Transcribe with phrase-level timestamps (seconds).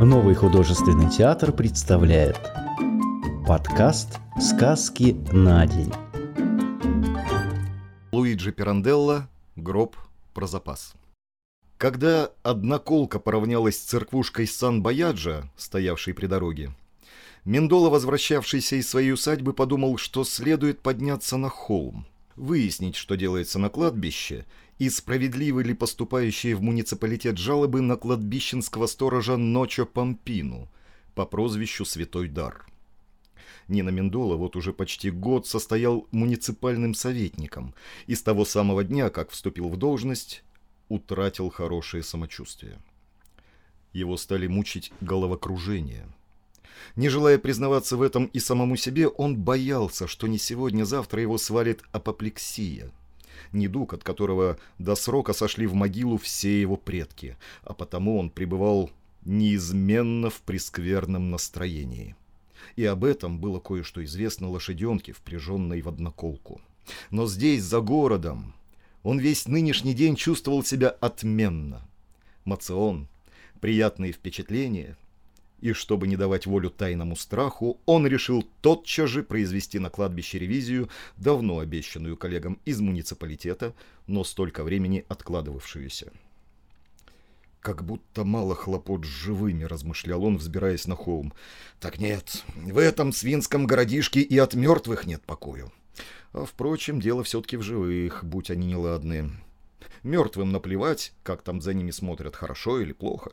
[0.00, 2.38] Новый художественный театр представляет
[3.46, 5.92] подкаст «Сказки на день».
[8.10, 9.96] Луиджи Пиранделло «Гроб
[10.32, 10.94] про запас».
[11.76, 16.74] Когда одна колка поравнялась с церквушкой Сан-Баяджа, стоявшей при дороге,
[17.44, 22.06] Мендола, возвращавшийся из своей усадьбы, подумал, что следует подняться на холм,
[22.36, 24.46] выяснить, что делается на кладбище,
[24.80, 30.70] и справедливы ли поступающие в муниципалитет жалобы на кладбищенского сторожа Ночо Помпину
[31.14, 32.64] по прозвищу Святой Дар.
[33.68, 37.74] Нина Мендола вот уже почти год состоял муниципальным советником
[38.06, 40.42] и с того самого дня, как вступил в должность,
[40.88, 42.78] утратил хорошее самочувствие.
[43.92, 46.08] Его стали мучить головокружение.
[46.96, 51.82] Не желая признаваться в этом и самому себе, он боялся, что не сегодня-завтра его свалит
[51.92, 52.90] апоплексия–
[53.52, 58.90] недуг, от которого до срока сошли в могилу все его предки, а потому он пребывал
[59.24, 62.16] неизменно в прескверном настроении.
[62.76, 66.60] И об этом было кое-что известно лошаденке, впряженной в одноколку.
[67.10, 68.54] Но здесь, за городом,
[69.02, 71.86] он весь нынешний день чувствовал себя отменно.
[72.44, 73.08] Мацион,
[73.60, 74.96] приятные впечатления–
[75.60, 80.88] и чтобы не давать волю тайному страху, он решил тотчас же произвести на кладбище ревизию,
[81.16, 83.74] давно обещанную коллегам из муниципалитета,
[84.06, 86.12] но столько времени откладывавшуюся.
[87.60, 91.34] «Как будто мало хлопот с живыми»,— размышлял он, взбираясь на холм.
[91.78, 95.70] «Так нет, в этом свинском городишке и от мертвых нет покою.
[96.32, 99.30] А, впрочем, дело все-таки в живых, будь они неладные.
[100.02, 103.32] Мертвым наплевать, как там за ними смотрят, хорошо или плохо».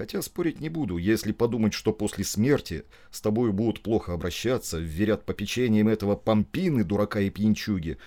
[0.00, 5.26] Хотя спорить не буду, если подумать, что после смерти с тобой будут плохо обращаться, вверят
[5.26, 7.98] попечением этого помпины, дурака и пьянчуги,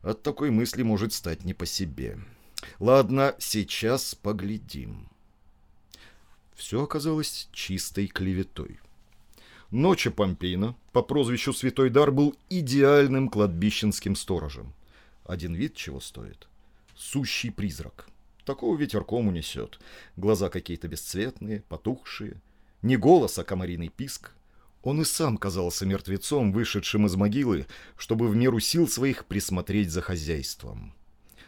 [0.00, 2.18] от такой мысли может стать не по себе.
[2.78, 5.10] Ладно, сейчас поглядим.
[6.54, 8.80] Все оказалось чистой клеветой.
[9.70, 14.72] Ночи Помпейна по прозвищу Святой Дар был идеальным кладбищенским сторожем.
[15.26, 16.48] Один вид чего стоит?
[16.96, 18.08] Сущий призрак.
[18.44, 19.78] Такого ветерком унесет.
[20.16, 22.40] Глаза какие-то бесцветные, потухшие.
[22.82, 24.32] Не голос, а комариный писк.
[24.82, 27.66] Он и сам казался мертвецом, вышедшим из могилы,
[27.96, 30.92] чтобы в меру сил своих присмотреть за хозяйством.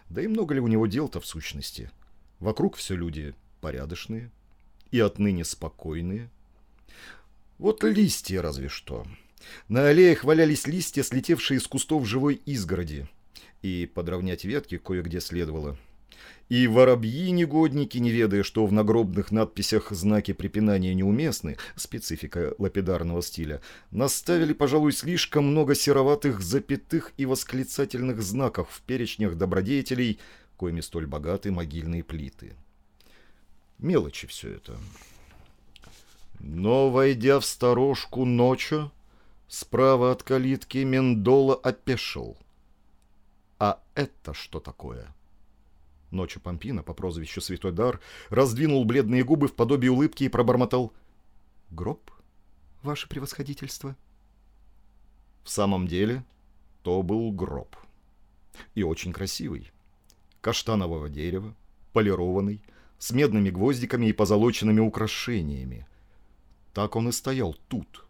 [0.08, 1.90] Да и много ли у него дел-то в сущности?
[2.38, 4.30] Вокруг все люди порядочные
[4.92, 6.30] и отныне спокойные.
[7.58, 9.04] Вот листья разве что.
[9.66, 13.08] На аллеях валялись листья, слетевшие из кустов живой изгороди,
[13.62, 15.76] и подровнять ветки кое-где следовало–
[16.48, 23.60] и воробьи-негодники, не ведая, что в нагробных надписях знаки препинания неуместны, специфика лапидарного стиля,
[23.90, 30.18] наставили, пожалуй, слишком много сероватых запятых и восклицательных знаков в перечнях добродетелей,
[30.56, 32.54] коими столь богаты могильные плиты.
[33.78, 34.76] Мелочи все это.
[36.40, 38.92] Но, войдя в сторожку ночью,
[39.48, 42.36] справа от калитки Мендола опешил.
[43.58, 45.06] А это что такое?—
[46.14, 50.92] Ночью Помпина по прозвищу Святой Дар раздвинул бледные губы в подобие улыбки и пробормотал
[51.70, 52.10] «Гроб,
[52.82, 53.96] ваше превосходительство?»
[55.42, 56.24] В самом деле,
[56.82, 57.76] то был гроб.
[58.74, 59.72] И очень красивый.
[60.40, 61.54] Каштанового дерева,
[61.92, 62.62] полированный,
[62.98, 65.86] с медными гвоздиками и позолоченными украшениями.
[66.72, 68.04] Так он и стоял тут,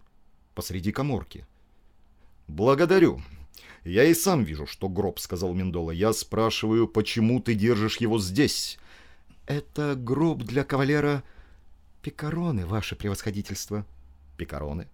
[0.55, 1.47] посреди коморки.
[2.47, 3.21] «Благодарю»,
[3.85, 5.91] «Я и сам вижу, что гроб»,— сказал Мендола.
[5.91, 8.79] «Я спрашиваю, почему ты держишь его здесь?»
[9.47, 11.23] «Это гроб для кавалера
[12.03, 13.87] Пикароны, ваше превосходительство».
[14.39, 14.89] «Пикароны?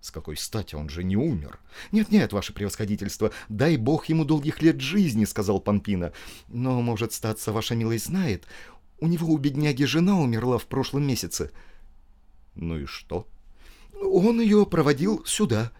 [0.00, 0.74] С какой стати?
[0.74, 1.60] Он же не умер».
[1.92, 6.12] «Нет-нет, ваше превосходительство, дай бог ему долгих лет жизни»,— сказал Пампина.
[6.48, 8.46] «Но, может, статься, ваша милость знает,
[8.98, 11.52] у него у бедняги жена умерла в прошлом месяце».
[12.56, 13.28] «Ну и что?»
[14.02, 15.70] «Он ее проводил сюда».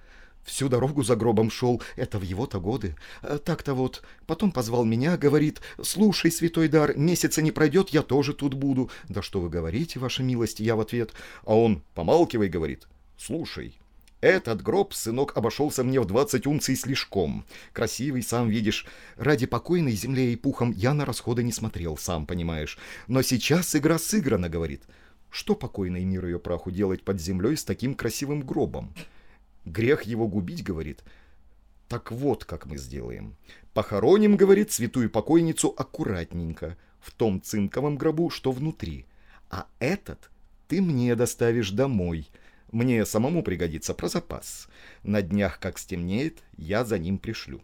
[0.44, 2.96] Всю дорогу за гробом шел, это в его-то годы.
[3.22, 8.34] Э, так-то вот, потом позвал меня, говорит, «Слушай, святой дар, месяца не пройдет, я тоже
[8.34, 8.90] тут буду».
[9.08, 11.12] «Да что вы говорите, ваша милость?» Я в ответ.
[11.44, 12.86] А он, помалкивай, говорит,
[13.16, 13.78] «Слушай,
[14.20, 17.44] этот гроб, сынок, обошелся мне в двадцать унций слишком.
[17.72, 18.86] Красивый, сам видишь.
[19.16, 22.78] Ради покойной земле и пухом я на расходы не смотрел, сам понимаешь.
[23.06, 24.82] Но сейчас игра сыграна, говорит.
[25.30, 28.94] Что покойный мир ее праху делать под землей с таким красивым гробом?»
[29.64, 31.02] Грех его губить, говорит.
[31.88, 33.36] Так вот, как мы сделаем.
[33.72, 39.06] Похороним, говорит, святую покойницу аккуратненько, в том цинковом гробу, что внутри.
[39.50, 40.30] А этот
[40.68, 42.28] ты мне доставишь домой.
[42.72, 44.68] Мне самому пригодится про запас.
[45.02, 47.62] На днях, как стемнеет, я за ним пришлю.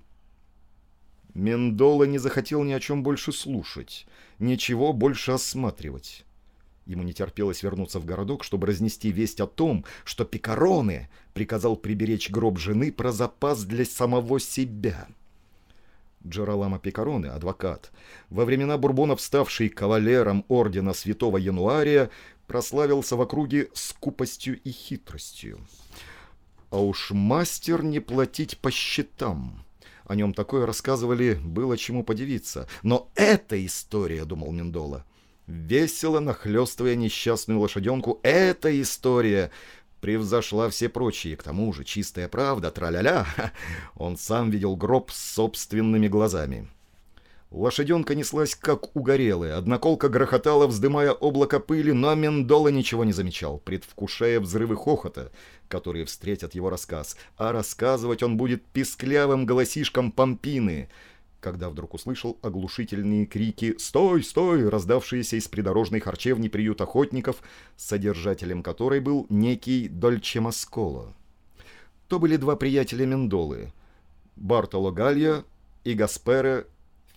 [1.35, 4.07] Мендола не захотел ни о чем больше слушать,
[4.39, 6.25] ничего больше осматривать.
[6.87, 12.31] Ему не терпелось вернуться в городок, чтобы разнести весть о том, что Пикароне приказал приберечь
[12.31, 15.09] гроб жены про запас для самого себя.
[16.27, 17.93] Джералама Пикароне, адвокат,
[18.29, 22.11] во времена Бурбонов ставший кавалером ордена Святого Януария,
[22.47, 25.61] прославился в округе скупостью и хитростью.
[26.71, 29.65] А уж мастер не платить по счетам.
[30.05, 32.69] О нем такое рассказывали, было чему подивиться.
[32.83, 35.05] Но эта история, думал Мендола,
[35.51, 39.51] весело нахлестывая несчастную лошаденку, эта история
[40.01, 41.37] превзошла все прочие.
[41.37, 43.27] К тому же чистая правда, траля-ля,
[43.97, 46.69] он сам видел гроб собственными глазами.
[47.51, 54.39] Лошаденка неслась как угорелая, одноколка грохотала, вздымая облако пыли, но Мендола ничего не замечал, предвкушая
[54.39, 55.33] взрывы хохота,
[55.67, 57.17] которые встретят его рассказ.
[57.37, 60.89] А рассказывать он будет писклявым голосишком Пампины—
[61.41, 67.43] когда вдруг услышал оглушительные крики «Стой, стой!», раздавшиеся из придорожной харчевни приют охотников,
[67.77, 71.15] содержателем которой был некий Дольче Масколо.
[72.09, 73.73] То были два приятеля Мендолы–
[74.37, 75.45] Бартоло Галья
[75.85, 76.67] и Гаспере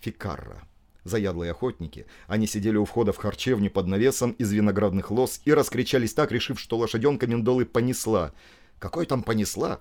[0.00, 0.62] Фикарра.
[1.04, 6.14] Заядлые охотники, они сидели у входа в харчевню под навесом из виноградных лоз и раскричались
[6.14, 8.32] так, решив, что лошаденка Мендолы понесла.
[8.78, 9.80] «Какой там понесла?»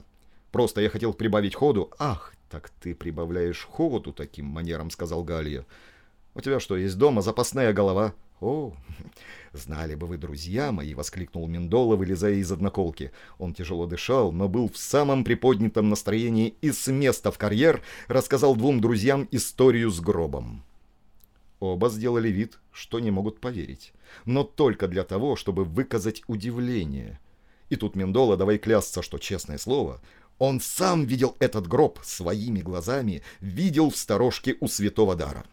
[0.53, 1.91] Просто я хотел прибавить ходу.
[1.97, 5.65] Ах, так ты прибавляешь ходу таким манером, сказал Галия.
[6.35, 8.13] У тебя что, есть дома запасная голова?
[8.41, 8.75] О,
[9.53, 13.11] знали бы вы, друзья мои, воскликнул Миндола, вылезая из одноколки.
[13.39, 18.55] Он тяжело дышал, но был в самом приподнятом настроении и с места в карьер рассказал
[18.55, 20.63] двум друзьям историю с гробом.
[21.59, 23.93] Оба сделали вид, что не могут поверить,
[24.25, 27.19] но только для того, чтобы выказать удивление.
[27.69, 30.01] И тут Мендола, давай клясться, что честное слово,
[30.39, 35.45] он сам видел этот гроб своими глазами, видел в сторожке у святого дара.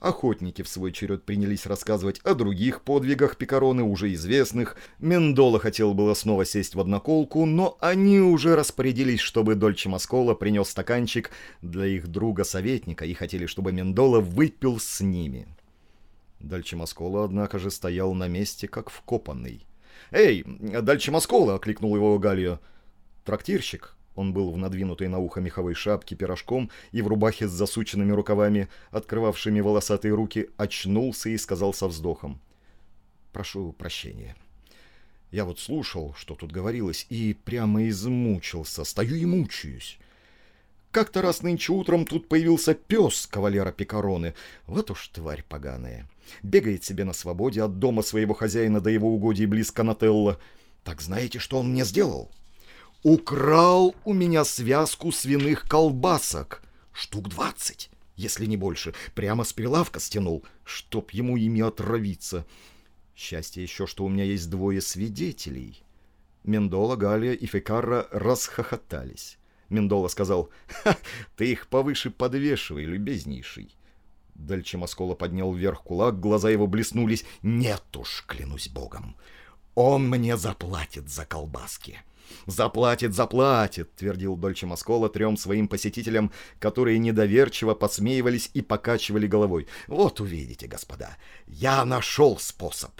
[0.00, 4.76] Охотники в свой черед принялись рассказывать о других подвигах Пикароны, уже известных.
[5.00, 10.68] Мендола хотел было снова сесть в одноколку, но они уже распорядились, чтобы Дольче Маскола принес
[10.68, 11.32] стаканчик
[11.62, 15.48] для их друга-советника и хотели, чтобы Мендола выпил с ними.
[16.38, 19.66] Дольче Маскола, однако же, стоял на месте, как вкопанный.
[20.12, 22.60] «Эй, Дольче Маскола!»— окликнул его Галио.
[23.28, 28.10] Трактирщик, он был в надвинутой на ухо меховой шапке пирожком и в рубахе с засученными
[28.12, 32.40] рукавами, открывавшими волосатые руки, очнулся и сказал со вздохом.
[33.34, 34.34] «Прошу прощения.
[35.30, 38.82] Я вот слушал, что тут говорилось, и прямо измучился.
[38.84, 39.98] Стою и мучаюсь.
[40.90, 44.32] Как-то раз нынче утром тут появился пес кавалера Пикароны.
[44.66, 46.08] Вот уж тварь поганая.
[46.42, 50.40] Бегает себе на свободе от дома своего хозяина до его угодий близко Нателла.
[50.82, 52.32] Так знаете, что он мне сделал?»
[53.02, 56.62] Украл у меня связку свиных колбасок.
[56.92, 58.94] Штук двадцать, если не больше.
[59.14, 62.46] Прямо с прилавка стянул, чтоб ему ими отравиться.
[63.14, 65.82] Счастье еще, что у меня есть двое свидетелей.
[66.44, 69.38] Мендола, Галия и Фекарра расхохотались.
[69.68, 70.96] Мендола сказал, «Ха,
[71.36, 73.74] ты их повыше подвешивай, любезнейший».
[74.34, 77.24] Дальче Маскола поднял вверх кулак, глаза его блеснулись.
[77.42, 79.16] «Нет уж, клянусь богом,
[79.74, 82.00] он мне заплатит за колбаски».
[82.46, 89.66] «Заплатит, заплатит»,— твердил Дольче Маскола трем своим посетителям, которые недоверчиво посмеивались и покачивали головой.
[89.86, 91.16] «Вот увидите, господа,
[91.46, 92.92] я нашел способ.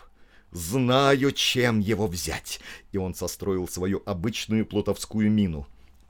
[0.50, 2.60] Знаю, чем его взять».
[2.92, 5.66] И он состроил свою обычную плутовскую мину.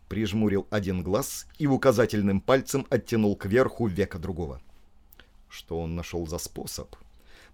[0.09, 4.63] Прижмурил один глаз и указательным пальцем оттянул кверху века другого.
[5.49, 6.97] Что он нашел за способ?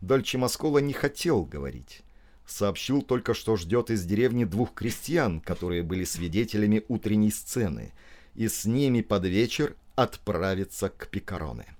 [0.01, 2.04] Дольче Маскола не хотел говорить
[2.47, 7.93] сообщил только, что ждет из деревни двух крестьян, которые были свидетелями утренней сцены,
[8.35, 11.75] и с ними под вечер отправится к Пикароне.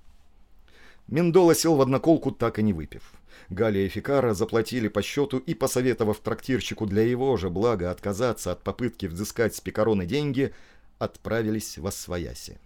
[1.07, 3.13] Мендола сел в одноколку, так и не выпив.
[3.49, 8.63] Галия и Фикара заплатили по счету и, посоветовав трактирщику для его же блага отказаться от
[8.63, 10.53] попытки взыскать с Пикароны деньги,
[10.97, 12.57] отправились в Освояси.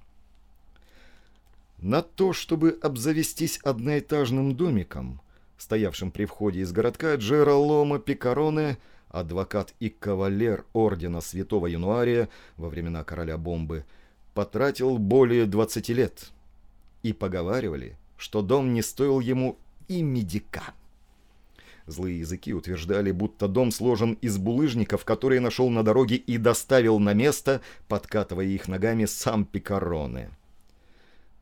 [1.80, 5.22] На то, чтобы обзавестись одноэтажным домиком,
[5.60, 8.78] стоявшим при входе из городка Джераломо Пикароне,
[9.10, 13.86] адвокат и кавалер ордена Святого Януария во времена короля бомбы,
[14.34, 16.32] потратил более 20 лет.
[17.04, 20.74] И поговаривали, что дом не стоил ему и медика.
[21.86, 27.14] Злые языки утверждали, будто дом сложен из булыжников, которые нашел на дороге и доставил на
[27.14, 30.30] место, подкатывая их ногами сам Пикароне.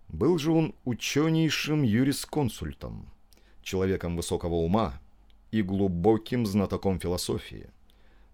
[0.08, 3.08] Был же он ученейшим юрисконсультом
[3.68, 5.00] человеком высокого ума
[5.52, 7.70] и глубоким знатоком философии.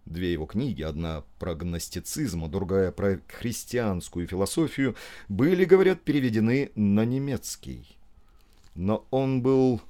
[0.05, 4.95] Две его книги, одна про гностицизм, а другая про христианскую философию,
[5.29, 7.97] были, говорят, переведены на немецкий.
[8.75, 9.81] Но он был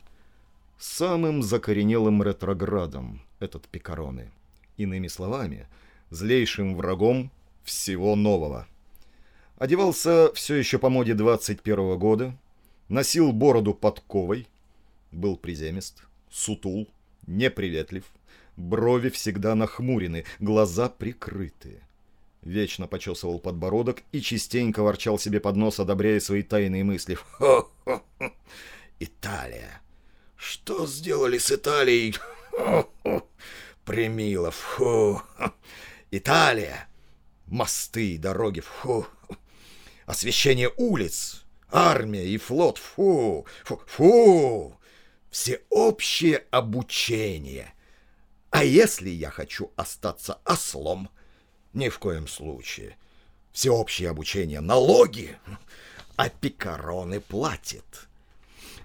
[0.78, 4.32] самым закоренелым ретроградом, этот Пикароны.
[4.78, 5.68] Иными словами,
[6.10, 7.32] злейшим врагом
[7.64, 8.68] всего нового.
[9.58, 12.38] Одевался все еще по моде 21 года,
[12.88, 14.48] носил бороду подковой,
[15.13, 16.89] был приземист, сутул,
[17.27, 18.03] неприветлив,
[18.58, 21.82] брови всегда нахмурены, глаза прикрыты.
[22.41, 27.15] Вечно почесывал подбородок и частенько ворчал себе под нос, одобряя свои тайные мысли.
[27.15, 28.34] «Хо-хо-хо!
[29.00, 29.82] Италия!
[30.36, 32.15] Что сделали с Италией?
[32.51, 33.29] Хо-хо!
[33.86, 34.55] Примилов!
[34.55, 35.22] Фу!
[36.12, 36.89] Италия!
[37.48, 38.60] Мосты, дороги!
[38.60, 39.08] Фу!
[40.05, 41.46] Освещение улиц!
[41.72, 42.77] Армия и флот!
[42.77, 43.46] Фу!
[43.63, 43.82] Фу!
[43.88, 44.77] Фу!
[45.34, 47.74] Всеобщее обучение!
[48.52, 51.10] А если я хочу остаться ослом?
[51.74, 52.98] Ни в коем случае.
[53.52, 55.36] Всеобщее обучение, налоги,
[56.18, 58.08] а пикароны платит.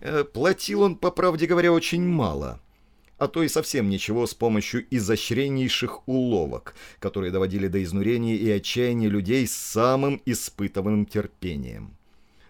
[0.01, 2.61] Э, платил он, по правде говоря, очень мало,
[3.19, 9.11] а то и совсем ничего с помощью изощреннейших уловок, которые доводили до изнурения и отчаяния
[9.11, 11.95] людей с самым испытываемым терпением.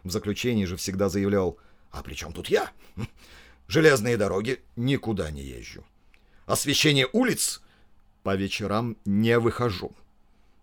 [0.04, 1.58] В заключении же всегда заявлял
[1.90, 2.70] «А при чем тут я?
[3.68, 5.84] Железные дороги никуда не езжу.
[6.46, 7.62] Освещение улиц
[8.22, 9.94] по вечерам не выхожу».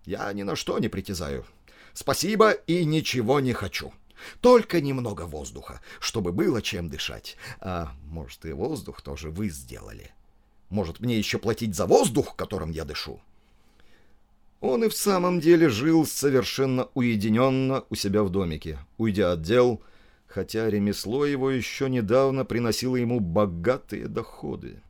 [0.05, 1.45] Я ни на что не притязаю.
[1.93, 3.91] Спасибо и ничего не хочу.
[4.39, 7.37] Только немного воздуха, чтобы было чем дышать.
[7.59, 10.11] А может, и воздух тоже вы сделали.
[10.69, 13.19] Может, мне еще платить за воздух, которым я дышу?
[14.61, 19.81] Он и в самом деле жил совершенно уединенно у себя в домике, уйдя от дел,
[20.35, 24.81] хотя ремесло его еще недавно приносило ему богатые доходы.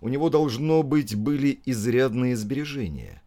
[0.00, 3.22] У него, должно быть, были изрядные сбережения.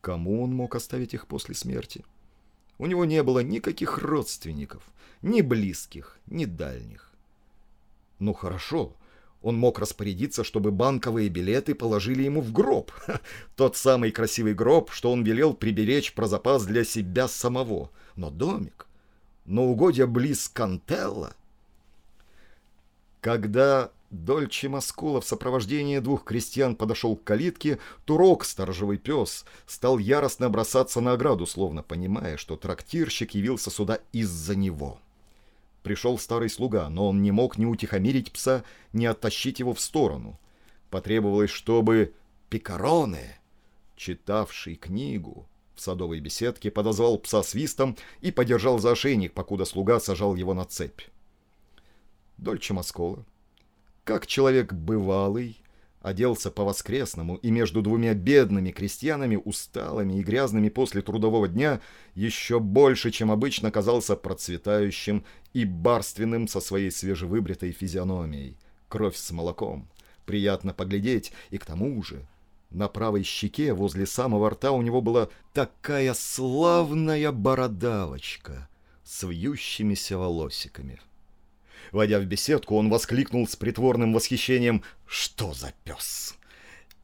[0.00, 2.04] Кому он мог оставить их после смерти?
[2.78, 4.82] У него не было никаких родственников,
[5.22, 7.12] ни близких, ни дальних.
[8.18, 8.96] Ну хорошо,
[9.40, 12.90] он мог распорядиться, чтобы банковые билеты положили ему в гроб.
[13.54, 17.90] Тот самый красивый гроб, что он велел приберечь про запас для себя самого.
[18.16, 18.88] Но домик,
[19.44, 21.34] но угодья близ Кантелла.
[23.20, 30.50] Когда Дольче Маскула в сопровождении двух крестьян подошел к калитке, Турок, сторожевый пес, стал яростно
[30.50, 34.98] бросаться на ограду, словно понимая, что трактирщик явился сюда из-за него.
[35.82, 40.38] Пришел старый слуга, но он не мог ни утихомирить пса, ни оттащить его в сторону.
[40.90, 42.12] Потребовалось, чтобы
[42.50, 43.40] Пикароне,
[43.96, 45.46] читавший книгу,
[45.82, 51.02] садовой беседке подозвал пса свистом и подержал за ошейник, покуда слуга сажал его на цепь.
[52.38, 53.24] Дольче Маскола
[54.04, 55.62] как человек бывалый,
[56.00, 61.80] оделся по-воскресному и между двумя бедными крестьянами, усталыми и грязными после трудового дня,
[62.14, 68.56] еще больше, чем обычно, казался процветающим и барственным со своей свежевыбритой физиономией.
[68.88, 69.88] Кровь с молоком.
[70.26, 72.26] Приятно поглядеть, и к тому же
[72.74, 78.68] на правой щеке возле самого рта у него была такая славная бородавочка
[79.04, 81.00] с вьющимися волосиками.
[81.90, 86.36] Войдя в беседку, он воскликнул с притворным восхищением «Что за пес?»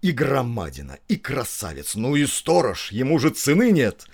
[0.00, 4.06] «И громадина, и красавец, ну и сторож, ему же цены нет!»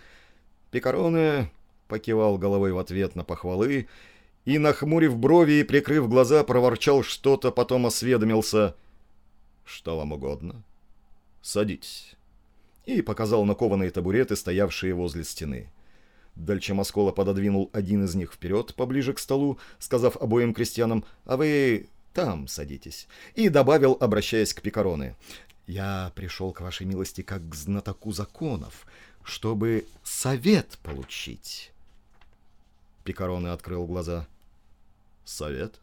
[0.70, 1.52] Пикароне
[1.87, 3.87] покивал головой в ответ на похвалы
[4.44, 8.75] и, нахмурив брови и прикрыв глаза, проворчал что-то, потом осведомился
[9.64, 10.64] «Что вам угодно?»
[11.44, 12.16] «Садитесь»
[12.86, 15.68] и показал на кованые табуреты, стоявшие возле стены.
[16.34, 22.48] Дальче пододвинул один из них вперед, поближе к столу, сказав обоим крестьянам «А вы там
[22.48, 25.16] садитесь», и добавил, обращаясь к Пикароне
[25.66, 28.86] «Я пришел к вашей милости как к знатоку законов,
[29.22, 31.72] чтобы совет получить».
[33.04, 34.26] Пикароне открыл глаза.
[35.26, 35.78] «Совет?»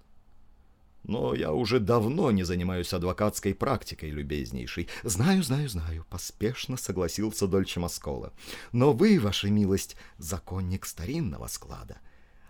[1.03, 4.87] Но я уже давно не занимаюсь адвокатской практикой, любезнейший.
[5.03, 8.33] Знаю, знаю, знаю, поспешно согласился Дольче Маскола.
[8.71, 11.97] Но вы, ваша милость, законник старинного склада.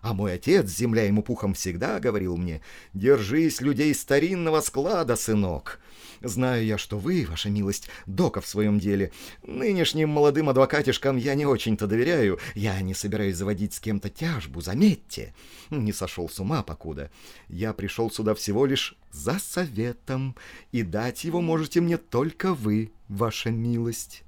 [0.02, 2.62] А мой отец, земля ему пухом, всегда говорил мне,
[2.94, 5.80] «Держись людей старинного склада, сынок».
[6.22, 9.12] Знаю я, что вы, ваша милость, дока в своем деле.
[9.44, 12.40] Нынешним молодым адвокатишкам я не очень-то доверяю.
[12.54, 15.34] Я не собираюсь заводить с кем-то тяжбу, заметьте.
[15.72, 17.12] Не сошел с ума покуда.
[17.48, 20.36] Я пришел сюда всего лишь за советом,
[20.72, 24.24] и дать его можете мне только вы, ваша милость».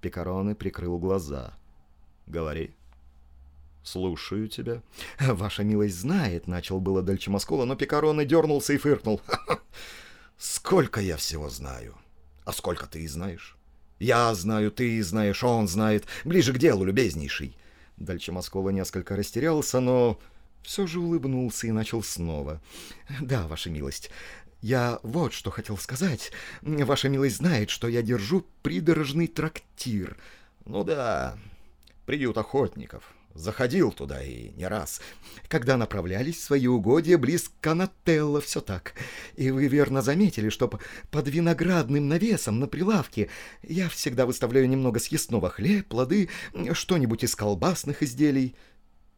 [0.00, 1.56] Пикароне прикрыл глаза.
[2.26, 2.74] «Говори».
[3.86, 4.82] «Слушаю тебя».
[5.20, 9.20] «Ваша милость знает»,— начал было Дальче Маскола, но Пикароне дернулся и фыркнул.
[10.38, 11.96] Сколько я всего знаю.
[12.44, 13.56] А сколько ты знаешь?
[14.00, 16.04] Я знаю, ты знаешь, он знает.
[16.24, 17.56] Ближе к делу, любезнейший.
[17.96, 20.20] Дальше Москова несколько растерялся, но
[20.62, 22.60] все же улыбнулся и начал снова.
[23.20, 24.10] «Да, ваша милость,
[24.60, 26.32] я вот что хотел сказать.
[26.60, 30.18] Ваша милость знает, что я держу придорожный трактир.
[30.64, 31.38] Ну да,
[32.04, 33.15] приют охотников.
[33.36, 35.02] Заходил туда и не раз.
[35.48, 38.94] Когда направлялись в свои угодья близ Канателла, все так.
[39.36, 40.70] И вы верно заметили, что
[41.10, 43.28] под виноградным навесом на прилавке
[43.62, 46.30] я всегда выставляю немного съестного хлеб, плоды,
[46.72, 48.54] что-нибудь из колбасных изделий.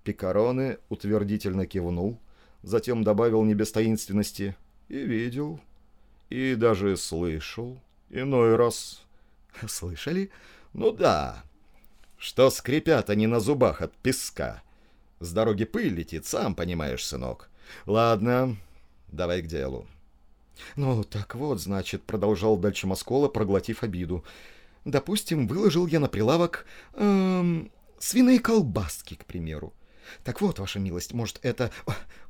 [0.03, 2.19] Пикароне утвердительно кивнул,
[2.65, 4.57] затем добавил не без таинственности
[4.89, 5.61] «И видел,
[6.29, 9.01] и даже слышал, иной раз».
[9.67, 10.31] «Слышали?
[10.73, 11.45] Ну да,
[12.19, 14.63] что скрипят они на зубах от песка.
[15.21, 17.49] С дороги пыль летит, сам понимаешь, сынок.
[17.87, 18.57] Ладно,
[19.09, 19.87] давай к делу.
[20.77, 24.25] Ну, так вот, значит, продолжал дальше Москола, проглотив обиду.
[24.85, 29.73] Допустим, выложил я на прилавок эм, свиные колбаски, к примеру.
[30.25, 31.71] Так вот, ваша милость, может, это...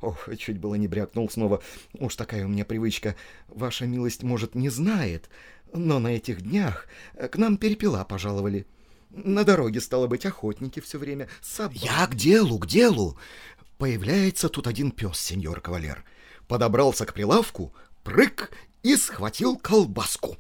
[0.01, 1.63] Ох, чуть было не брякнул снова.
[1.95, 3.17] Уж такая у меня привычка.
[3.49, 5.29] Ваша милость, может, не знает,
[5.73, 8.67] но на этих днях к нам перепела пожаловали.
[9.11, 11.29] На дороге, стало быть, охотники все время.
[11.41, 11.77] Собак.
[11.77, 13.19] Я к делу, к делу.
[13.79, 16.05] Появляется тут один пес, сеньор кавалер.
[16.47, 17.73] Подобрался к прилавку,
[18.05, 18.51] прыг
[18.83, 20.37] и схватил колбаску.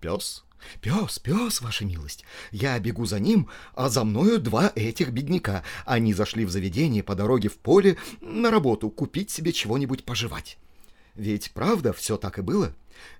[0.00, 0.44] Пес?
[0.80, 2.24] «Пес, пес, ваша милость.
[2.52, 5.64] Я бегу за ним, а за мною два этих бедняка.
[5.84, 10.58] Они зашли в заведение по дороге в поле на работу купить себе чего-нибудь пожевать.
[11.14, 12.74] Ведь правда все так и было?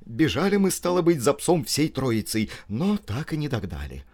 [0.07, 4.05] Бежали мы, стало быть, за псом всей троицей, но так и не догнали.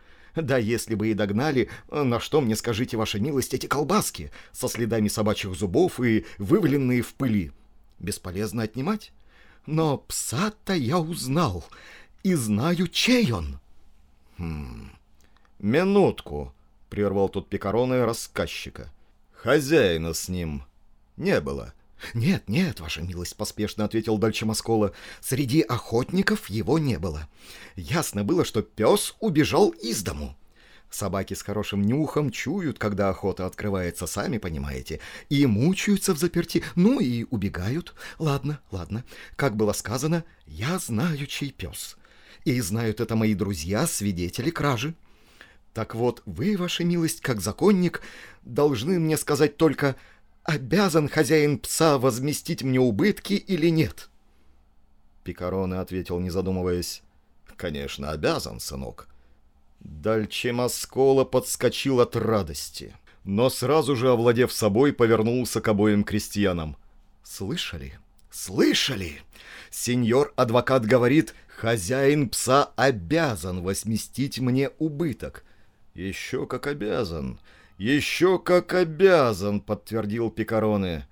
[0.42, 5.08] Да если бы и догнали, на что мне, скажите, ваша милость, эти колбаски со следами
[5.08, 7.52] собачьих зубов и вываленные в пыли?
[7.98, 9.12] Бесполезно отнимать.
[9.66, 11.64] Но пса-то я узнал
[12.22, 13.58] и знаю, чей он.
[14.38, 14.92] Хм,
[15.58, 16.54] минутку,
[16.88, 18.92] прервал тут Пикароне рассказчика.
[19.32, 20.64] Хозяина с ним
[21.16, 21.74] не было.
[22.14, 24.92] «Нет, нет, ваша милость»,— поспешно ответил Дальче Москола.
[25.20, 27.28] «Среди охотников его не было.
[27.76, 30.36] Ясно было, что пес убежал из дому.
[30.90, 36.98] Собаки с хорошим нюхом чуют, когда охота открывается, сами понимаете, и мучаются в заперти, ну
[36.98, 37.94] и убегают.
[38.18, 39.04] Ладно, ладно,
[39.36, 41.96] как было сказано, я знаю, чей пес.
[42.44, 44.94] И знают это мои друзья, свидетели кражи.
[45.74, 48.00] Так вот, вы, ваша милость, как законник,
[48.42, 49.96] должны мне сказать только
[50.48, 54.08] обязан хозяин пса возместить мне убытки или нет?»
[55.22, 57.02] Пикароне ответил, не задумываясь.
[57.56, 59.08] «Конечно, обязан, сынок».
[59.80, 66.76] Дальче Маскола подскочил от радости, но сразу же, овладев собой, повернулся к обоим крестьянам.
[67.22, 67.98] «Слышали?
[68.30, 69.20] Слышали?
[69.70, 75.44] Сеньор-адвокат говорит, хозяин пса обязан возместить мне убыток».
[75.94, 77.38] «Еще как обязан.
[77.78, 81.06] «Еще как обязан»,— подтвердил Пикароне.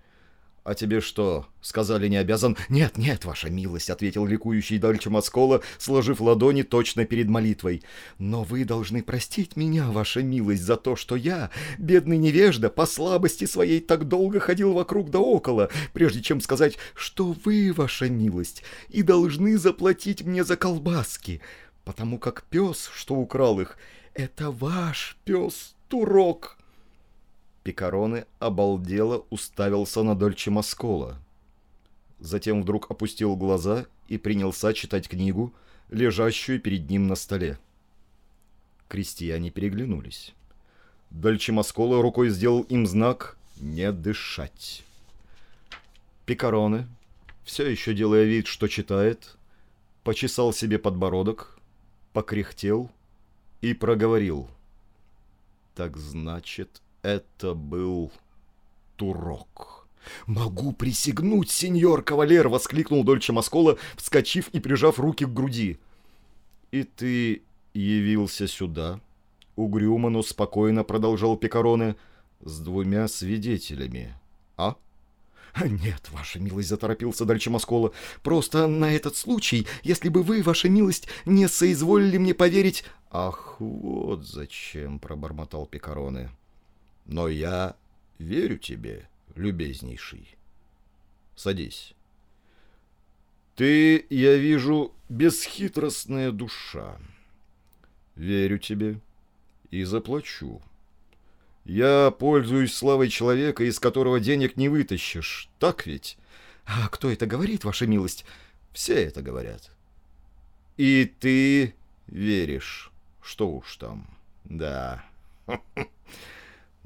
[0.65, 6.21] «А тебе что, сказали не обязан?» «Нет, нет, ваша милость»,— ответил ликующий Дальче Маскола, сложив
[6.21, 7.85] ладони точно перед молитвой.
[8.19, 13.45] «Но вы должны простить меня, ваша милость, за то, что я, бедный невежда, по слабости
[13.45, 19.03] своей так долго ходил вокруг да около, прежде чем сказать, что вы, ваша милость, и
[19.03, 21.41] должны заплатить мне за колбаски,
[21.85, 23.79] потому как пес, что украл их,
[24.15, 26.56] это ваш пес, Турок».
[27.67, 31.19] Пикароне обалдело уставился на Дольче Маскола.
[32.21, 35.53] Затем вдруг опустил глаза и принялся читать книгу,
[35.91, 37.59] лежащую перед ним на столе.
[38.87, 40.33] Крестьяне переглянулись.
[41.11, 44.85] Дольче Маскола рукой сделал им знак «Не дышать».
[46.25, 46.87] Пикароне,
[47.43, 49.37] все еще делая вид, что читает,
[50.05, 51.59] почесал себе подбородок,
[52.13, 52.93] покряхтел
[53.61, 54.49] и проговорил.
[55.75, 58.11] «Так значит, это был
[58.97, 59.87] Турок.
[60.27, 65.79] «Могу присягнуть, сеньор кавалер!»— воскликнул Дольче Маскола, вскочив и прижав руки к груди.
[66.71, 67.43] «И ты
[67.75, 69.01] явился сюда?»—
[69.57, 71.97] угрюмо, но спокойно продолжал Пикароне
[72.41, 74.15] с двумя свидетелями.
[74.57, 74.77] «А?»
[75.65, 77.93] «Нет, ваша милость»,— заторопился дальше Маскола.
[78.23, 84.25] «Просто на этот случай, если бы вы, ваша милость, не соизволили мне поверить...» «Ах, вот
[84.25, 86.31] зачем»,— пробормотал Пикароне.
[87.07, 87.77] Но я
[88.19, 90.37] верю тебе, любезнейший.
[91.35, 91.95] Садись.
[93.55, 96.99] Ты, я вижу, бесхитростная душа.
[98.17, 99.01] Верю тебе
[99.71, 100.61] и заплачу.
[101.65, 106.17] Я пользуюсь славой человека, из которого денег не вытащишь, так ведь?
[106.65, 108.25] А кто это говорит, ваша милость?
[108.73, 109.71] Все это говорят.
[110.77, 111.75] И ты
[112.07, 112.91] веришь,
[113.23, 114.07] что уж там,
[114.45, 115.05] да.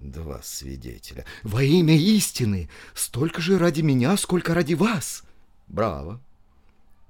[0.00, 1.26] Два свидетеля.
[1.42, 5.24] Во имя истины, столько же ради меня, сколько ради вас.
[5.68, 6.20] Браво.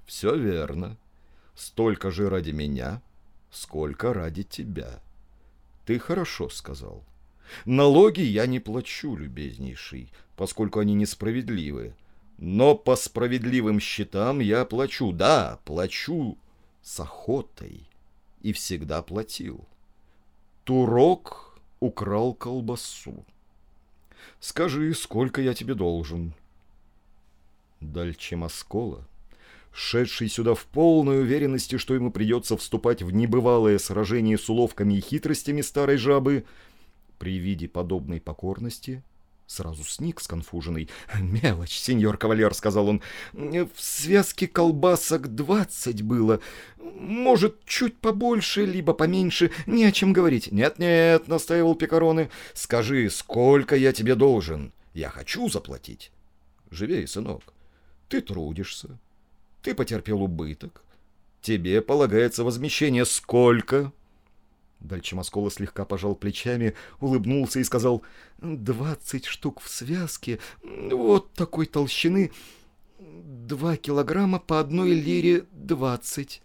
[0.07, 0.99] Все верно.
[1.55, 3.01] Столько же ради меня,
[3.51, 5.01] сколько ради тебя.
[5.87, 7.05] Ты хорошо сказал.
[7.65, 11.95] Налоги я не плачу, любезнейший, поскольку они несправедливы.
[12.39, 16.39] Но по справедливым счетам я плачу, да, плачу
[16.83, 17.89] с охотой.
[18.41, 19.65] И всегда платил.
[20.65, 21.50] Турок
[21.81, 23.25] украл колбасу.
[24.39, 26.35] Скажи, сколько я тебе должен?»
[27.81, 29.07] Дальче Маскола,
[29.73, 35.01] шедший сюда в полной уверенности, что ему придется вступать в небывалое сражение с уловками и
[35.01, 36.45] хитростями старой жабы,
[37.19, 39.03] при виде подобной покорности
[39.51, 40.89] Сразу сник сконфуженный.
[41.19, 43.03] «Мелочь, сеньор кавалер»,— сказал он.
[43.33, 46.39] «В связке колбасок двадцать было.
[46.79, 49.51] Может, чуть побольше, либо поменьше.
[49.67, 50.53] Не о чем говорить».
[50.53, 52.31] «Нет-нет»,— настаивал Пикароны.
[52.55, 54.73] «Скажи, сколько я тебе должен?
[54.95, 56.13] Я хочу заплатить».
[56.71, 57.43] «Живей, сынок.
[58.09, 59.01] Ты трудишься.
[59.63, 60.85] Ты потерпел убыток.
[61.43, 63.05] Тебе полагается возмещение.
[63.05, 63.91] Сколько?»
[64.81, 68.03] Дальше Москола слегка пожал плечами, улыбнулся и сказал,
[68.39, 72.33] «Двадцать штук в связке, вот такой толщины,
[72.99, 76.43] два килограмма по одной лире двадцать».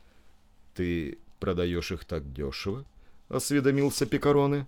[0.74, 2.86] «Ты продаешь их так дешево?»—
[3.30, 4.68] осведомился Пикароне.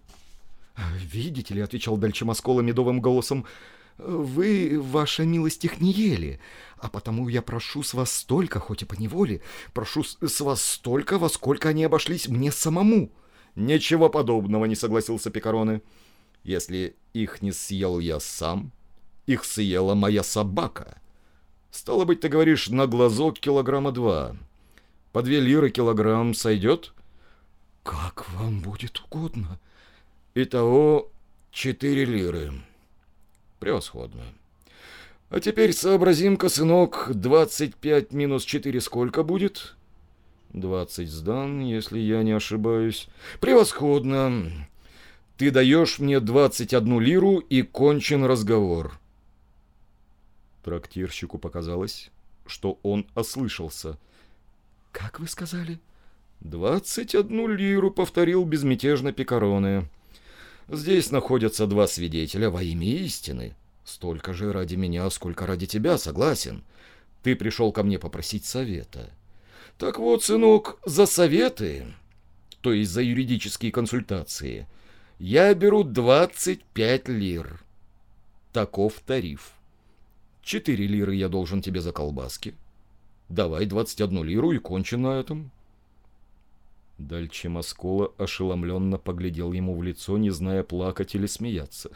[0.95, 3.45] «Видите ли»,— отвечал Дальче Москола медовым голосом,
[3.97, 6.39] «вы, ваша милость, их не ели,
[6.77, 9.41] а потому я прошу с вас столько, хоть и по неволе,
[9.73, 13.11] прошу с вас столько, во сколько они обошлись мне самому».
[13.57, 15.81] «Ничего подобного»,— не согласился Пикароне.
[16.43, 18.71] «Если их не съел я сам,
[19.25, 21.01] их съела моя собака.
[21.71, 24.37] Стало быть, ты говоришь, на глазок килограмма два.
[25.11, 26.93] По две лиры килограмм сойдет?»
[27.81, 29.59] «Как вам будет угодно».
[30.35, 31.09] «Итого
[31.49, 32.53] четыре лиры».
[33.57, 34.21] «Превосходно».
[35.31, 39.76] «А теперь сообразим-ка, сынок, двадцать пять минус четыре сколько будет?»
[40.53, 43.07] Двадцать сдан, если я не ошибаюсь.
[43.39, 44.51] Превосходно.
[45.37, 48.99] Ты даешь мне двадцать одну лиру и кончен разговор.
[50.63, 52.11] Трактирщику показалось,
[52.45, 53.97] что он ослышался.
[54.91, 55.79] «Как вы сказали?»
[56.39, 59.89] «Двадцать одну лиру»,— повторил безмятежно Пикароне.
[60.67, 63.55] «Здесь находятся два свидетеля во имя истины.
[63.85, 66.63] Столько же ради меня, сколько ради тебя, согласен.
[67.23, 69.09] Ты пришел ко мне попросить совета.
[69.77, 71.85] Так вот, сынок, за советы,
[72.61, 74.67] то есть за юридические консультации,
[75.19, 77.61] я беру 25 лир.
[78.53, 79.53] Таков тариф.
[80.41, 82.55] 4 лиры я должен тебе за колбаски.
[83.29, 85.51] Давай 21 лиру и кончим на этом.
[86.97, 91.91] Дальче Маскола ошеломленно поглядел ему в лицо, не зная, плакать или смеяться.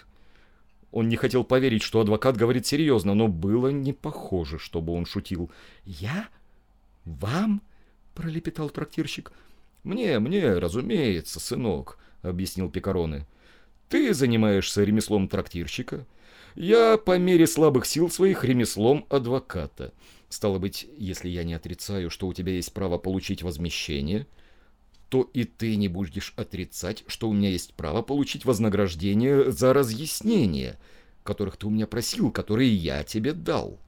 [0.92, 5.50] Он не хотел поверить, что адвокат говорит серьезно, но было не похоже, чтобы он шутил.
[5.86, 6.28] «Я?
[7.06, 7.62] Вам?»—
[8.14, 9.32] пролепетал трактирщик.
[9.84, 13.26] «Мне, мне, разумеется, сынок»,— объяснил Пикароны.
[13.90, 16.06] «Ты занимаешься ремеслом трактирщика.
[16.56, 19.94] Я, по мере слабых сил своих, ремеслом адвоката.
[20.30, 24.28] Стало быть, если я не отрицаю, что у тебя есть право получить возмещение,
[25.10, 30.80] то и ты не будешь отрицать, что у меня есть право получить вознаграждение за разъяснения,
[31.24, 33.80] которых ты у меня просил, которые я тебе дал».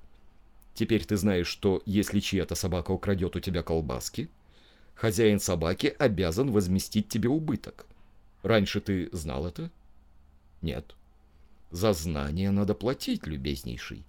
[0.74, 4.30] Теперь ты знаешь, что если чья-то собака украдет у тебя колбаски,
[4.96, 7.86] хозяин собаки обязан возместить тебе убыток.
[8.42, 9.70] Раньше ты знал это?
[10.62, 10.96] Нет.
[11.72, 14.04] За знание надо платить, любезнейший.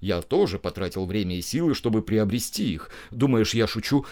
[0.00, 2.90] Я тоже потратил время и силы, чтобы приобрести их.
[3.10, 4.06] Думаешь, я шучу?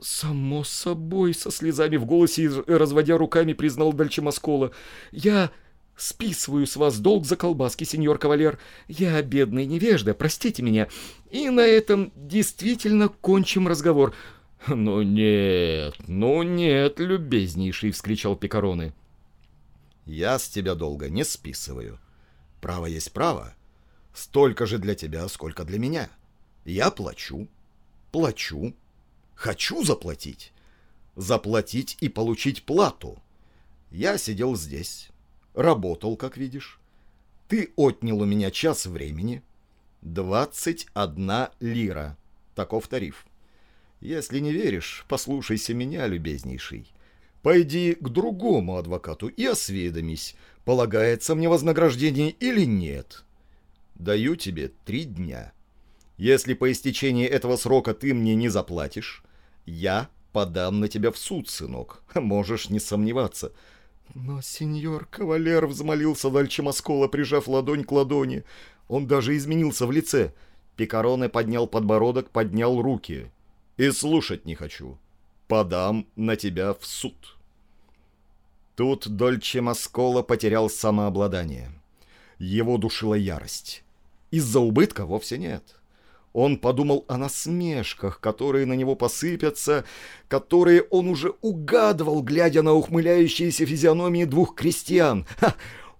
[0.00, 4.70] Само собой, со слезами в голосе и разводя руками, признал Дальчемоскола.
[5.10, 5.50] Я
[6.00, 8.58] Списываю с вас долг за колбаски, сеньор кавалер.
[8.88, 10.88] Я бедный невежда, простите меня.
[11.30, 14.14] И на этом действительно кончим разговор.
[14.66, 18.94] «Ну нет, ну нет, любезнейший!»— вскричал Пикароны.
[20.06, 22.00] «Я с тебя долго не списываю.
[22.62, 23.54] Право есть право.
[24.14, 26.08] Столько же для тебя, сколько для меня.
[26.64, 27.46] Я плачу,
[28.10, 28.74] плачу,
[29.34, 30.54] хочу заплатить.
[31.14, 33.22] Заплатить и получить плату.
[33.90, 35.10] Я сидел здесь,
[35.54, 36.78] Работал, как видишь.
[37.48, 39.42] Ты отнял у меня час времени.
[40.02, 42.16] Двадцать одна лира.
[42.54, 43.26] Таков тариф.
[44.00, 46.92] Если не веришь, послушайся меня, любезнейший.
[47.42, 53.24] Пойди к другому адвокату и осведомись, полагается мне вознаграждение или нет.
[53.94, 55.52] Даю тебе три дня.
[56.16, 59.22] Если по истечении этого срока ты мне не заплатишь,
[59.66, 62.02] я подам на тебя в суд, сынок.
[62.14, 63.52] Можешь не сомневаться.
[64.14, 68.44] Но сеньор кавалер взмолился дальше Маскола, прижав ладонь к ладони.
[68.88, 70.32] Он даже изменился в лице.
[70.76, 73.30] Пикароне поднял подбородок, поднял руки.
[73.76, 74.98] «И слушать не хочу.
[75.46, 77.36] Подам на тебя в суд».
[78.74, 81.70] Тут Дольче Маскола потерял самообладание.
[82.38, 83.84] Его душила ярость.
[84.30, 85.79] Из-за убытка вовсе нет.
[86.32, 89.84] Он подумал о насмешках, которые на него посыпятся,
[90.28, 95.26] которые он уже угадывал, глядя на ухмыляющиеся физиономии двух крестьян.
[95.38, 95.54] Ха!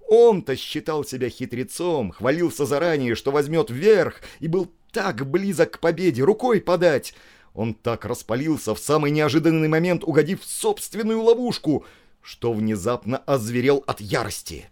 [0.09, 6.23] Он-то считал себя хитрецом, хвалился заранее, что возьмет верх, и был так близок к победе,
[6.23, 7.15] рукой подать.
[7.55, 11.85] Он так распалился в самый неожиданный момент, угодив в собственную ловушку,
[12.23, 14.69] что внезапно озверел от ярости.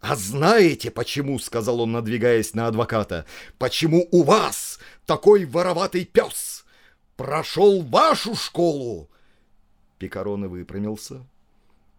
[0.00, 3.24] «А знаете почему?»— сказал он, надвигаясь на адвоката.
[3.58, 6.64] «Почему у вас такой вороватый пес?
[7.16, 9.08] Прошел вашу школу!»
[9.98, 11.26] Пикароне выпрямился.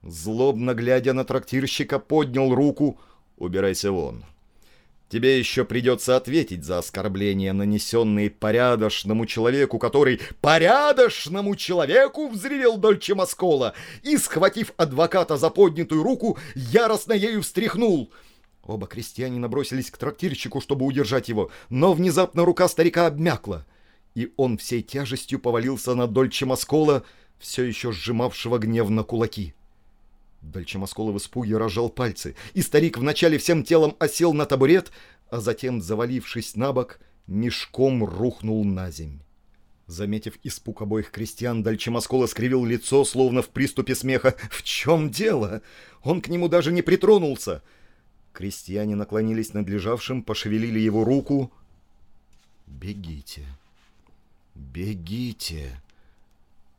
[0.03, 2.99] Злобно глядя на трактирщика, поднял руку.
[3.37, 4.23] «Убирайся вон!»
[5.09, 10.19] Тебе еще придется ответить за оскорбления, нанесенные порядочному человеку, который...
[10.41, 12.27] Порядочному человеку!
[12.27, 18.11] Взревел Дольче Маскола и, схватив адвоката за поднятую руку, яростно ею встряхнул.
[18.63, 23.65] Оба крестьяне набросились к трактирщику, чтобы удержать его, но внезапно рука старика обмякла,
[24.13, 27.03] и он всей тяжестью повалился на Дольче Маскола,
[27.39, 29.53] все еще сжимавшего гневно кулаки.
[30.41, 34.91] Дальчемоскола в испуге разжал пальцы, и старик вначале всем телом осел на табурет,
[35.29, 39.19] а затем, завалившись на бок, мешком рухнул на земь.
[39.87, 44.35] Заметив испуг обоих крестьян, Дальчемоскола скривил лицо, словно в приступе смеха.
[44.49, 45.61] «В чем дело?
[46.03, 47.63] Он к нему даже не притронулся!»
[48.33, 51.51] Крестьяне наклонились над лежавшим, пошевелили его руку.
[52.67, 53.45] «Бегите!
[54.55, 55.81] Бегите!»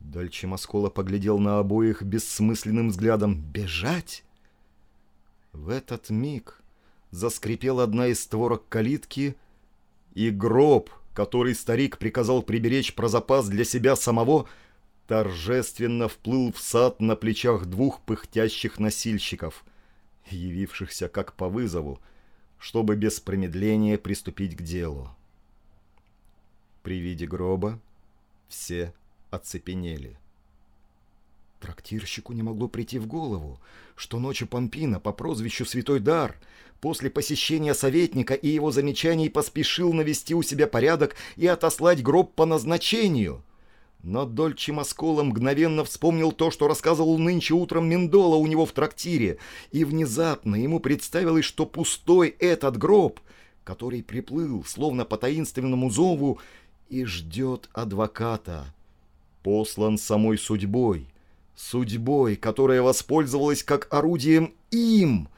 [0.01, 3.41] Дальче Маскола поглядел на обоих бессмысленным взглядом.
[3.41, 4.25] «Бежать?»
[5.53, 6.63] В этот миг
[7.11, 9.37] заскрипела одна из створок калитки,
[10.15, 14.49] и гроб, который старик приказал приберечь про запас для себя самого,
[15.07, 19.65] торжественно вплыл в сад на плечах двух пыхтящих носильщиков,
[20.31, 22.01] явившихся как по вызову,
[22.59, 25.11] чтобы без промедления приступить к делу.
[26.83, 27.81] При виде гроба
[28.49, 28.93] все
[29.31, 30.19] оцепенели.
[31.61, 33.59] Трактирщику не могло прийти в голову,
[33.97, 36.37] что ночью Помпина по прозвищу Святой Дар
[36.81, 42.47] после посещения советника и его замечаний поспешил навести у себя порядок и отослать гроб по
[42.47, 43.43] назначению.
[44.05, 49.39] Но Дольче Маскола мгновенно вспомнил то, что рассказывал нынче утром Мендола у него в трактире,
[49.73, 53.19] и внезапно ему представилось, что пустой этот гроб,
[53.65, 56.39] который приплыл, словно по таинственному зову,
[56.89, 58.73] и ждет адвоката—
[59.43, 61.09] послан самой судьбой,
[61.57, 65.29] судьбой, которая воспользовалась как орудием им,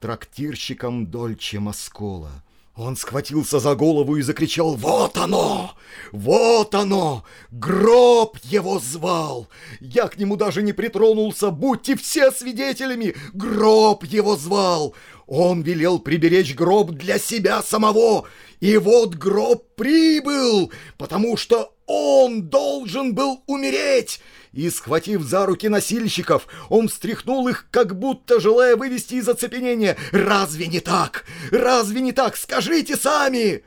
[0.00, 2.44] трактирщиком Дольче Маскола.
[2.76, 5.74] Он схватился за голову и закричал «Вот оно!
[6.10, 7.24] Вот оно!
[7.52, 9.48] Гроб его звал!
[9.78, 13.14] Я к нему даже не притронулся, будьте все свидетелями!
[13.32, 14.94] Гроб его звал!
[15.26, 18.26] Он велел приберечь гроб для себя самого!
[18.60, 24.20] И вот гроб прибыл, потому что он должен был умереть!»
[24.52, 29.96] И, схватив за руки носильщиков, он встряхнул их, как будто желая вывести из оцепенения.
[30.12, 31.24] «Разве не так?
[31.50, 32.36] Разве не так?
[32.36, 33.64] Скажите сами!»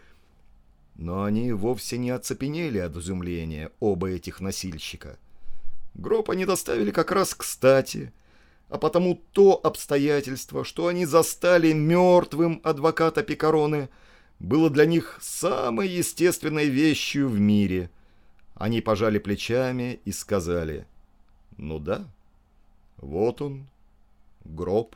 [0.96, 5.20] Но они вовсе не оцепенели от изумления, оба этих носильщика.
[5.94, 8.14] Гроб они доставили как раз кстати,
[8.70, 13.90] а потому то обстоятельство, что они застали мертвым адвоката Пикароне,
[14.40, 17.90] было для них самой естественной вещью в мире—
[18.60, 20.88] они пожали плечами и сказали,
[21.58, 22.08] «Ну да,
[22.98, 23.68] вот он,
[24.44, 24.96] гроб».